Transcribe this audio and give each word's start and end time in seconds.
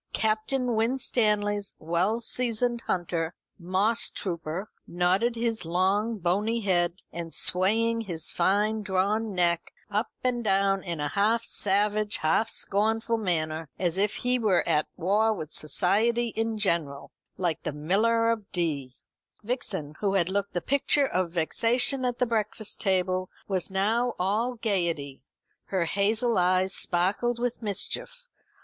Captain 0.13 0.73
Winstanley's 0.75 1.75
well 1.77 2.19
seasoned 2.21 2.81
hunter, 2.87 3.35
Mosstrooper, 3.61 4.65
nodding 4.87 5.35
his 5.35 5.63
long 5.63 6.17
bony 6.17 6.61
head, 6.61 6.95
and 7.11 7.31
swaying 7.31 8.01
his 8.01 8.31
fine 8.31 8.81
drawn 8.81 9.35
neck 9.35 9.71
up 9.91 10.09
and 10.23 10.43
down 10.43 10.81
in 10.83 10.99
a 10.99 11.09
half 11.09 11.43
savage 11.45 12.17
half 12.17 12.49
scornful 12.49 13.15
manner, 13.19 13.69
as 13.77 13.95
if 13.95 14.15
he 14.15 14.39
were 14.39 14.67
at 14.67 14.87
war 14.97 15.31
with 15.33 15.51
society 15.53 16.29
in 16.29 16.57
general, 16.57 17.11
like 17.37 17.61
the 17.61 17.71
Miller 17.71 18.31
of 18.31 18.51
Dee. 18.51 18.97
Vixen, 19.43 19.93
who 19.99 20.15
had 20.15 20.29
looked 20.29 20.53
the 20.53 20.61
picture 20.61 21.05
of 21.05 21.29
vexation 21.29 22.03
at 22.05 22.17
the 22.17 22.25
breakfast 22.25 22.81
table, 22.81 23.29
was 23.47 23.69
now 23.69 24.15
all 24.17 24.55
gaiety. 24.55 25.21
Her 25.65 25.85
hazel 25.85 26.39
eyes 26.39 26.73
sparkled 26.73 27.37
with 27.37 27.61
mischief. 27.61 28.25